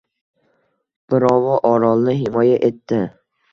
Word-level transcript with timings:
Birovi 1.13 1.59
Orolni 1.73 2.17
himoya 2.25 2.59
etdi. 2.71 3.03